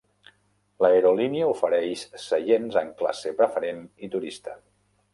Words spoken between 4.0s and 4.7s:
i turista.